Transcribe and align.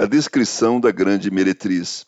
A 0.00 0.06
descrição 0.06 0.78
da 0.78 0.92
grande 0.92 1.28
meretriz. 1.28 2.06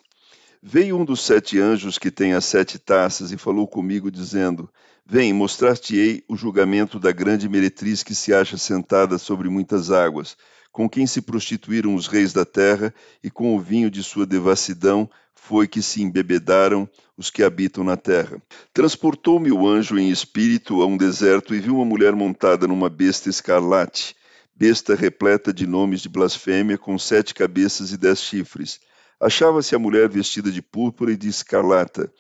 Veio 0.63 0.97
um 0.97 1.05
dos 1.05 1.23
sete 1.23 1.59
anjos 1.59 1.99
que 1.99 2.09
tem 2.09 2.35
as 2.35 2.45
sete 2.45 2.79
taças 2.79 3.33
e 3.33 3.37
falou 3.37 3.67
comigo, 3.67 4.13
dizendo: 4.13 4.71
Vem, 5.05 5.33
mostrar-te-ei 5.33 6.23
o 6.29 6.37
julgamento 6.37 7.01
da 7.01 7.11
grande 7.11 7.49
meretriz 7.49 8.05
que 8.05 8.15
se 8.15 8.33
acha 8.33 8.57
sentada 8.57 9.19
sobre 9.19 9.49
muitas 9.49 9.91
águas, 9.91 10.37
com 10.71 10.89
quem 10.89 11.05
se 11.05 11.21
prostituíram 11.21 11.97
os 11.97 12.07
reis 12.07 12.33
da 12.33 12.45
terra, 12.45 12.95
e 13.25 13.29
com 13.29 13.57
o 13.57 13.61
vinho 13.61 13.91
de 13.91 14.05
sua 14.05 14.25
devassidão 14.25 15.11
foi 15.35 15.67
que 15.67 15.83
se 15.83 16.01
embebedaram 16.01 16.89
os 17.17 17.29
que 17.29 17.43
habitam 17.43 17.83
na 17.83 17.97
terra. 17.97 18.41
Transportou-me 18.73 19.51
o 19.51 19.67
anjo 19.67 19.99
em 19.99 20.11
espírito 20.11 20.81
a 20.81 20.87
um 20.87 20.97
deserto 20.97 21.57
e 21.57 21.59
viu 21.59 21.75
uma 21.75 21.85
mulher 21.85 22.15
montada 22.15 22.69
numa 22.69 22.89
besta 22.89 23.29
escarlate 23.29 24.15
besta 24.61 24.95
repleta 24.95 25.55
de 25.55 25.67
nomes 25.67 26.03
de 26.03 26.09
blasfêmia, 26.11 26.77
com 26.77 26.99
sete 26.99 27.33
cabeças 27.33 27.93
e 27.93 27.97
dez 27.97 28.21
chifres. 28.21 28.79
Achava-se 29.19 29.75
a 29.75 29.79
mulher 29.79 30.07
vestida 30.07 30.53
de 30.53 30.61
púrpura 30.61 31.13
e 31.13 31.17
de 31.17 31.31
escarlata, 31.31 32.13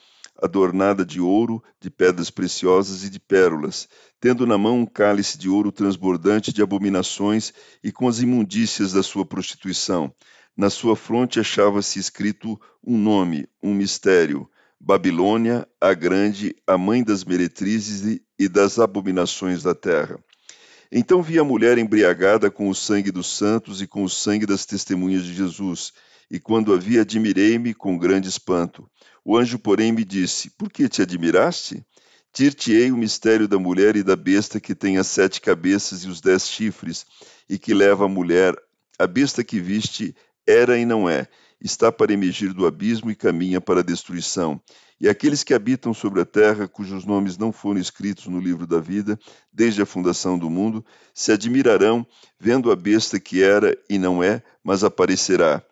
adornada 0.42 1.04
de 1.04 1.20
ouro, 1.20 1.62
de 1.78 1.90
pedras 1.90 2.30
preciosas 2.30 3.04
e 3.04 3.10
de 3.10 3.20
pérolas, 3.20 3.86
tendo 4.18 4.46
na 4.46 4.56
mão 4.56 4.78
um 4.78 4.86
cálice 4.86 5.36
de 5.36 5.50
ouro 5.50 5.70
transbordante 5.70 6.50
de 6.50 6.62
abominações 6.62 7.52
e 7.84 7.92
com 7.92 8.08
as 8.08 8.20
imundícias 8.20 8.94
da 8.94 9.02
sua 9.02 9.26
prostituição. 9.26 10.10
Na 10.56 10.70
sua 10.70 10.96
fronte 10.96 11.38
achava-se 11.38 11.98
escrito 11.98 12.58
um 12.82 12.96
nome, 12.96 13.46
um 13.62 13.74
mistério: 13.74 14.48
Babilônia, 14.80 15.68
a 15.78 15.92
grande, 15.92 16.56
a 16.66 16.78
mãe 16.78 17.04
das 17.04 17.22
meretrizes 17.22 18.18
e 18.38 18.48
das 18.48 18.78
abominações 18.78 19.62
da 19.62 19.74
terra. 19.74 20.18
Então 20.92 21.22
vi 21.22 21.38
a 21.38 21.44
mulher 21.44 21.78
embriagada 21.78 22.50
com 22.50 22.68
o 22.68 22.74
sangue 22.74 23.12
dos 23.12 23.28
santos 23.28 23.80
e 23.80 23.86
com 23.86 24.02
o 24.02 24.10
sangue 24.10 24.44
das 24.44 24.66
testemunhas 24.66 25.24
de 25.24 25.32
Jesus. 25.32 25.92
E 26.28 26.40
quando 26.40 26.72
a 26.72 26.76
vi, 26.76 26.98
admirei-me 26.98 27.72
com 27.72 27.96
grande 27.96 28.28
espanto. 28.28 28.90
O 29.24 29.36
anjo, 29.36 29.58
porém, 29.58 29.92
me 29.92 30.04
disse: 30.04 30.50
Por 30.50 30.70
que 30.70 30.88
te 30.88 31.02
admiraste? 31.02 31.84
Dir-te-ei 32.34 32.90
o 32.90 32.96
mistério 32.96 33.46
da 33.46 33.58
mulher 33.58 33.96
e 33.96 34.02
da 34.02 34.16
besta 34.16 34.60
que 34.60 34.74
tem 34.74 34.98
as 34.98 35.06
sete 35.08 35.40
cabeças 35.40 36.04
e 36.04 36.08
os 36.08 36.20
dez 36.20 36.48
chifres, 36.48 37.04
e 37.48 37.58
que 37.58 37.74
leva 37.74 38.04
a 38.04 38.08
mulher. 38.08 38.54
A 38.98 39.06
besta 39.06 39.42
que 39.42 39.58
viste 39.58 40.14
era 40.46 40.76
e 40.76 40.84
não 40.84 41.08
é, 41.08 41.26
está 41.60 41.92
para 41.92 42.12
emergir 42.12 42.52
do 42.52 42.66
abismo 42.66 43.10
e 43.10 43.14
caminha 43.14 43.60
para 43.60 43.80
a 43.80 43.84
destruição. 43.84 44.60
E 45.00 45.08
aqueles 45.08 45.42
que 45.42 45.54
habitam 45.54 45.94
sobre 45.94 46.20
a 46.20 46.24
terra, 46.26 46.68
cujos 46.68 47.04
nomes 47.04 47.38
não 47.38 47.52
foram 47.52 47.80
escritos 47.80 48.26
no 48.26 48.38
livro 48.38 48.66
da 48.66 48.80
vida, 48.80 49.18
desde 49.52 49.80
a 49.80 49.86
fundação 49.86 50.38
do 50.38 50.50
mundo, 50.50 50.84
se 51.14 51.32
admirarão, 51.32 52.06
vendo 52.38 52.70
a 52.70 52.76
besta 52.76 53.18
que 53.18 53.42
era 53.42 53.76
e 53.88 53.98
não 53.98 54.22
é, 54.22 54.42
mas 54.62 54.84
aparecerá. 54.84 55.62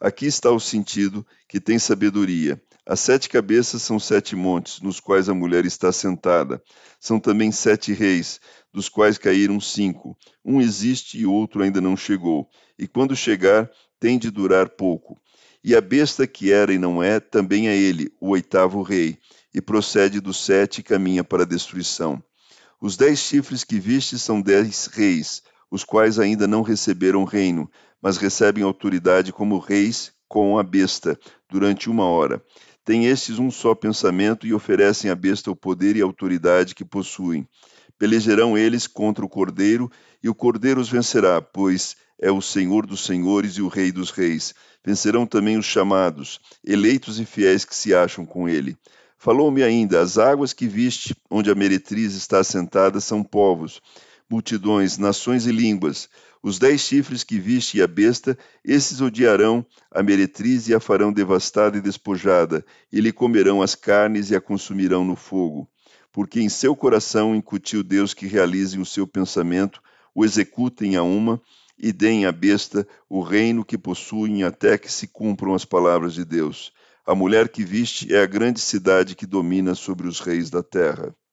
Aqui 0.00 0.26
está 0.26 0.50
o 0.50 0.60
sentido 0.60 1.26
que 1.48 1.60
tem 1.60 1.78
sabedoria. 1.78 2.60
As 2.86 3.00
sete 3.00 3.28
cabeças 3.28 3.82
são 3.82 4.00
sete 4.00 4.34
montes, 4.34 4.80
nos 4.80 4.98
quais 5.00 5.28
a 5.28 5.34
mulher 5.34 5.66
está 5.66 5.92
sentada. 5.92 6.62
São 6.98 7.20
também 7.20 7.52
sete 7.52 7.92
reis, 7.92 8.40
dos 8.72 8.88
quais 8.88 9.18
caíram 9.18 9.60
cinco. 9.60 10.16
Um 10.42 10.62
existe 10.62 11.18
e 11.18 11.26
outro 11.26 11.62
ainda 11.62 11.82
não 11.82 11.94
chegou. 11.94 12.48
E 12.78 12.88
quando 12.88 13.14
chegar, 13.14 13.70
tem 14.00 14.18
de 14.18 14.30
durar 14.30 14.70
pouco. 14.70 15.20
E 15.68 15.76
a 15.76 15.82
besta 15.82 16.26
que 16.26 16.50
era 16.50 16.72
e 16.72 16.78
não 16.78 17.02
é, 17.02 17.20
também 17.20 17.68
é 17.68 17.76
ele, 17.76 18.10
o 18.18 18.30
oitavo 18.30 18.80
rei, 18.80 19.18
e 19.52 19.60
procede 19.60 20.18
do 20.18 20.32
sete 20.32 20.78
e 20.78 20.82
caminha 20.82 21.22
para 21.22 21.42
a 21.42 21.46
destruição. 21.46 22.22
Os 22.80 22.96
dez 22.96 23.18
chifres 23.18 23.64
que 23.64 23.78
viste 23.78 24.18
são 24.18 24.40
dez 24.40 24.86
reis, 24.86 25.42
os 25.70 25.84
quais 25.84 26.18
ainda 26.18 26.46
não 26.46 26.62
receberam 26.62 27.22
reino, 27.24 27.70
mas 28.00 28.16
recebem 28.16 28.64
autoridade 28.64 29.30
como 29.30 29.58
reis 29.58 30.10
com 30.26 30.58
a 30.58 30.62
besta, 30.62 31.20
durante 31.50 31.90
uma 31.90 32.06
hora. 32.06 32.42
Têm 32.88 33.04
estes 33.04 33.38
um 33.38 33.50
só 33.50 33.74
pensamento 33.74 34.46
e 34.46 34.54
oferecem 34.54 35.10
à 35.10 35.14
besta 35.14 35.50
o 35.50 35.54
poder 35.54 35.94
e 35.94 36.00
a 36.00 36.06
autoridade 36.06 36.74
que 36.74 36.86
possuem. 36.86 37.46
Pelejarão 37.98 38.56
eles 38.56 38.86
contra 38.86 39.22
o 39.22 39.28
cordeiro, 39.28 39.92
e 40.22 40.28
o 40.30 40.34
cordeiro 40.34 40.80
os 40.80 40.88
vencerá, 40.88 41.42
pois 41.42 41.98
é 42.18 42.30
o 42.32 42.40
Senhor 42.40 42.86
dos 42.86 43.04
senhores 43.04 43.58
e 43.58 43.60
o 43.60 43.68
Rei 43.68 43.92
dos 43.92 44.10
reis. 44.10 44.54
Vencerão 44.82 45.26
também 45.26 45.58
os 45.58 45.66
chamados, 45.66 46.40
eleitos 46.64 47.20
e 47.20 47.26
fiéis 47.26 47.62
que 47.62 47.76
se 47.76 47.92
acham 47.92 48.24
com 48.24 48.48
ele. 48.48 48.74
Falou-me 49.18 49.62
ainda: 49.62 50.00
as 50.00 50.16
águas 50.16 50.54
que 50.54 50.66
viste, 50.66 51.14
onde 51.30 51.50
a 51.50 51.54
meretriz 51.54 52.14
está 52.14 52.38
assentada, 52.38 53.02
são 53.02 53.22
povos, 53.22 53.82
multidões, 54.30 54.96
nações 54.96 55.46
e 55.46 55.52
línguas. 55.52 56.08
Os 56.42 56.58
dez 56.58 56.80
chifres 56.80 57.24
que 57.24 57.38
viste 57.38 57.78
e 57.78 57.82
a 57.82 57.86
besta, 57.86 58.38
esses 58.64 59.00
odiarão 59.00 59.66
a 59.90 60.02
meretriz 60.02 60.68
e 60.68 60.74
a 60.74 60.80
farão 60.80 61.12
devastada 61.12 61.76
e 61.76 61.80
despojada, 61.80 62.64
e 62.92 63.00
lhe 63.00 63.12
comerão 63.12 63.60
as 63.60 63.74
carnes 63.74 64.30
e 64.30 64.36
a 64.36 64.40
consumirão 64.40 65.04
no 65.04 65.16
fogo. 65.16 65.68
Porque 66.12 66.40
em 66.40 66.48
seu 66.48 66.76
coração 66.76 67.34
incutiu 67.34 67.82
Deus 67.82 68.14
que 68.14 68.26
realizem 68.26 68.80
o 68.80 68.86
seu 68.86 69.06
pensamento, 69.06 69.82
o 70.14 70.24
executem 70.24 70.96
a 70.96 71.02
uma, 71.02 71.40
e 71.78 71.92
deem 71.92 72.26
à 72.26 72.32
besta 72.32 72.86
o 73.08 73.20
reino 73.20 73.64
que 73.64 73.78
possuem 73.78 74.42
até 74.42 74.76
que 74.76 74.90
se 74.90 75.06
cumpram 75.06 75.54
as 75.54 75.64
palavras 75.64 76.14
de 76.14 76.24
Deus. 76.24 76.72
A 77.06 77.14
mulher 77.14 77.48
que 77.48 77.64
viste 77.64 78.12
é 78.12 78.20
a 78.20 78.26
grande 78.26 78.60
cidade 78.60 79.14
que 79.14 79.24
domina 79.24 79.74
sobre 79.74 80.06
os 80.06 80.20
reis 80.20 80.50
da 80.50 80.62
terra. 80.62 81.14